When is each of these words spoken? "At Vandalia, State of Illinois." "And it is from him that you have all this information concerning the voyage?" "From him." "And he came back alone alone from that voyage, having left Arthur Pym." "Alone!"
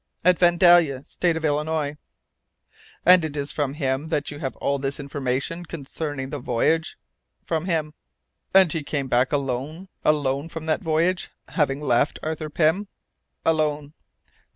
"At 0.25 0.39
Vandalia, 0.39 1.05
State 1.05 1.37
of 1.37 1.45
Illinois." 1.45 1.95
"And 3.05 3.23
it 3.23 3.37
is 3.37 3.51
from 3.51 3.75
him 3.75 4.07
that 4.07 4.31
you 4.31 4.39
have 4.39 4.55
all 4.55 4.79
this 4.79 4.99
information 4.99 5.63
concerning 5.63 6.31
the 6.31 6.39
voyage?" 6.39 6.97
"From 7.43 7.65
him." 7.65 7.93
"And 8.51 8.73
he 8.73 8.81
came 8.81 9.07
back 9.07 9.31
alone 9.31 9.89
alone 10.03 10.49
from 10.49 10.65
that 10.65 10.81
voyage, 10.81 11.29
having 11.49 11.81
left 11.81 12.17
Arthur 12.23 12.49
Pym." 12.49 12.87
"Alone!" 13.45 13.93